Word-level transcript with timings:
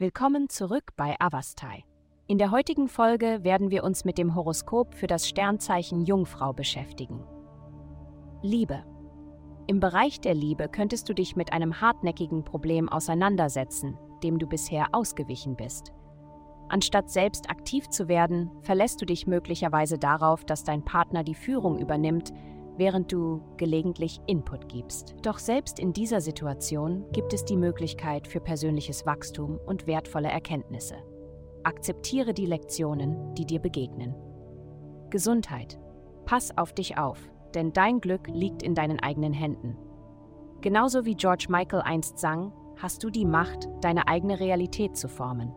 Willkommen 0.00 0.48
zurück 0.48 0.92
bei 0.96 1.14
Avastai. 1.18 1.84
In 2.26 2.38
der 2.38 2.50
heutigen 2.50 2.88
Folge 2.88 3.40
werden 3.44 3.70
wir 3.70 3.84
uns 3.84 4.06
mit 4.06 4.16
dem 4.16 4.34
Horoskop 4.34 4.94
für 4.94 5.06
das 5.06 5.28
Sternzeichen 5.28 6.06
Jungfrau 6.06 6.54
beschäftigen. 6.54 7.22
Liebe. 8.40 8.82
Im 9.66 9.78
Bereich 9.78 10.18
der 10.18 10.32
Liebe 10.32 10.70
könntest 10.70 11.06
du 11.10 11.12
dich 11.12 11.36
mit 11.36 11.52
einem 11.52 11.82
hartnäckigen 11.82 12.44
Problem 12.44 12.88
auseinandersetzen, 12.88 13.98
dem 14.22 14.38
du 14.38 14.46
bisher 14.46 14.86
ausgewichen 14.92 15.54
bist. 15.54 15.92
Anstatt 16.70 17.10
selbst 17.10 17.50
aktiv 17.50 17.86
zu 17.90 18.08
werden, 18.08 18.50
verlässt 18.62 19.02
du 19.02 19.04
dich 19.04 19.26
möglicherweise 19.26 19.98
darauf, 19.98 20.46
dass 20.46 20.64
dein 20.64 20.82
Partner 20.82 21.24
die 21.24 21.34
Führung 21.34 21.78
übernimmt, 21.78 22.32
während 22.76 23.12
du 23.12 23.42
gelegentlich 23.56 24.20
Input 24.26 24.68
gibst. 24.68 25.14
Doch 25.22 25.38
selbst 25.38 25.78
in 25.78 25.92
dieser 25.92 26.20
Situation 26.20 27.04
gibt 27.12 27.32
es 27.32 27.44
die 27.44 27.56
Möglichkeit 27.56 28.26
für 28.26 28.40
persönliches 28.40 29.06
Wachstum 29.06 29.58
und 29.66 29.86
wertvolle 29.86 30.28
Erkenntnisse. 30.28 30.96
Akzeptiere 31.62 32.32
die 32.32 32.46
Lektionen, 32.46 33.34
die 33.34 33.44
dir 33.44 33.60
begegnen. 33.60 34.14
Gesundheit. 35.10 35.78
Pass 36.24 36.56
auf 36.56 36.72
dich 36.72 36.96
auf, 36.96 37.18
denn 37.54 37.72
dein 37.72 38.00
Glück 38.00 38.28
liegt 38.28 38.62
in 38.62 38.74
deinen 38.74 39.00
eigenen 39.00 39.32
Händen. 39.32 39.76
Genauso 40.60 41.04
wie 41.04 41.14
George 41.14 41.46
Michael 41.48 41.82
einst 41.82 42.18
sang, 42.18 42.52
hast 42.76 43.02
du 43.02 43.10
die 43.10 43.26
Macht, 43.26 43.68
deine 43.82 44.08
eigene 44.08 44.40
Realität 44.40 44.96
zu 44.96 45.08
formen. 45.08 45.52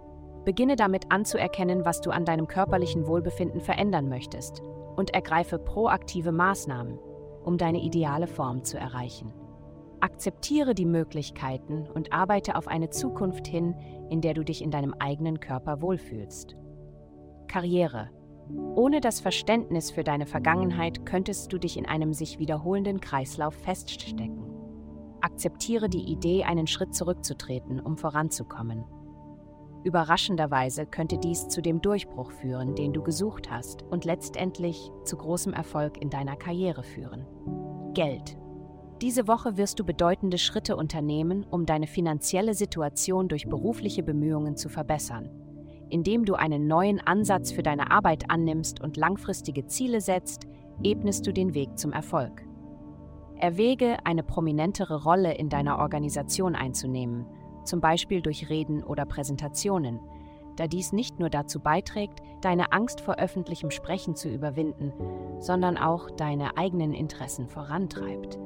Beginne 0.45 0.75
damit 0.75 1.11
anzuerkennen, 1.11 1.85
was 1.85 2.01
du 2.01 2.11
an 2.11 2.25
deinem 2.25 2.47
körperlichen 2.47 3.07
Wohlbefinden 3.07 3.61
verändern 3.61 4.09
möchtest 4.09 4.61
und 4.95 5.13
ergreife 5.13 5.59
proaktive 5.59 6.31
Maßnahmen, 6.31 6.97
um 7.43 7.57
deine 7.57 7.81
ideale 7.81 8.27
Form 8.27 8.63
zu 8.63 8.77
erreichen. 8.77 9.33
Akzeptiere 9.99 10.75
die 10.75 10.85
Möglichkeiten 10.85 11.87
und 11.93 12.11
arbeite 12.11 12.55
auf 12.55 12.67
eine 12.67 12.89
Zukunft 12.89 13.47
hin, 13.47 13.75
in 14.09 14.19
der 14.19 14.33
du 14.33 14.43
dich 14.43 14.61
in 14.61 14.69
deinem 14.69 14.93
eigenen 14.99 15.39
Körper 15.39 15.81
wohlfühlst. 15.81 16.55
Karriere. 17.47 18.09
Ohne 18.75 18.99
das 18.99 19.21
Verständnis 19.21 19.91
für 19.91 20.03
deine 20.03 20.25
Vergangenheit 20.25 21.05
könntest 21.05 21.53
du 21.53 21.57
dich 21.57 21.77
in 21.77 21.85
einem 21.85 22.13
sich 22.13 22.39
wiederholenden 22.39 22.99
Kreislauf 22.99 23.53
feststecken. 23.53 24.43
Akzeptiere 25.21 25.87
die 25.87 26.11
Idee, 26.11 26.43
einen 26.43 26.67
Schritt 26.67 26.93
zurückzutreten, 26.93 27.79
um 27.79 27.95
voranzukommen. 27.95 28.83
Überraschenderweise 29.83 30.85
könnte 30.85 31.17
dies 31.17 31.49
zu 31.49 31.61
dem 31.61 31.81
Durchbruch 31.81 32.31
führen, 32.31 32.73
den 32.75 32.93
du 32.93 33.03
gesucht 33.03 33.51
hast 33.51 33.83
und 33.83 34.05
letztendlich 34.05 34.91
zu 35.03 35.17
großem 35.17 35.53
Erfolg 35.53 36.01
in 36.01 36.09
deiner 36.09 36.37
Karriere 36.37 36.83
führen. 36.83 37.25
Geld. 37.93 38.37
Diese 39.01 39.27
Woche 39.27 39.57
wirst 39.57 39.79
du 39.79 39.83
bedeutende 39.83 40.37
Schritte 40.37 40.77
unternehmen, 40.77 41.45
um 41.49 41.65
deine 41.65 41.87
finanzielle 41.87 42.53
Situation 42.53 43.27
durch 43.27 43.49
berufliche 43.49 44.03
Bemühungen 44.03 44.55
zu 44.55 44.69
verbessern. 44.69 45.29
Indem 45.89 46.23
du 46.23 46.35
einen 46.35 46.67
neuen 46.67 47.01
Ansatz 47.01 47.51
für 47.51 47.63
deine 47.63 47.91
Arbeit 47.91 48.31
annimmst 48.31 48.79
und 48.79 48.95
langfristige 48.95 49.65
Ziele 49.65 49.99
setzt, 49.99 50.47
ebnest 50.81 51.27
du 51.27 51.33
den 51.33 51.53
Weg 51.53 51.77
zum 51.77 51.91
Erfolg. 51.91 52.43
Erwäge, 53.35 53.97
eine 54.05 54.23
prominentere 54.23 55.03
Rolle 55.03 55.33
in 55.33 55.49
deiner 55.49 55.79
Organisation 55.79 56.55
einzunehmen– 56.55 57.25
zum 57.63 57.81
Beispiel 57.81 58.21
durch 58.21 58.49
Reden 58.49 58.83
oder 58.83 59.05
Präsentationen, 59.05 59.99
da 60.55 60.67
dies 60.67 60.93
nicht 60.93 61.19
nur 61.19 61.29
dazu 61.29 61.59
beiträgt, 61.59 62.19
deine 62.41 62.71
Angst 62.71 63.01
vor 63.01 63.15
öffentlichem 63.15 63.71
Sprechen 63.71 64.15
zu 64.15 64.29
überwinden, 64.29 64.93
sondern 65.39 65.77
auch 65.77 66.11
deine 66.11 66.57
eigenen 66.57 66.93
Interessen 66.93 67.47
vorantreibt. 67.47 68.37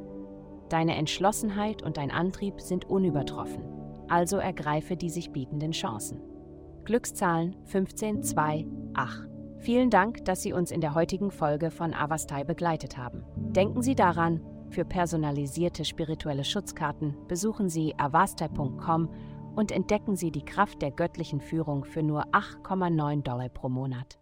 Deine 0.69 0.95
Entschlossenheit 0.95 1.81
und 1.81 1.97
dein 1.97 2.11
Antrieb 2.11 2.61
sind 2.61 2.85
unübertroffen, 2.85 3.63
also 4.07 4.37
ergreife 4.37 4.95
die 4.95 5.09
sich 5.09 5.31
bietenden 5.31 5.71
Chancen. 5.71 6.21
Glückszahlen 6.85 7.55
15, 7.65 8.23
2, 8.23 8.65
8. 8.93 9.27
Vielen 9.59 9.89
Dank, 9.89 10.23
dass 10.25 10.43
Sie 10.43 10.53
uns 10.53 10.71
in 10.71 10.81
der 10.81 10.93
heutigen 10.93 11.31
Folge 11.31 11.71
von 11.71 11.93
Avastai 11.93 12.43
begleitet 12.43 12.97
haben. 12.97 13.25
Denken 13.35 13.81
Sie 13.81 13.95
daran, 13.95 14.39
für 14.69 14.85
personalisierte 14.85 15.85
spirituelle 15.85 16.43
Schutzkarten 16.43 17.15
besuchen 17.27 17.69
Sie 17.69 17.95
avastai.com 17.97 19.09
und 19.55 19.71
entdecken 19.71 20.15
Sie 20.15 20.31
die 20.31 20.45
Kraft 20.45 20.81
der 20.81 20.91
göttlichen 20.91 21.41
Führung 21.41 21.83
für 21.83 22.03
nur 22.03 22.25
8,9 22.27 23.23
Dollar 23.23 23.49
pro 23.49 23.69
Monat. 23.69 24.19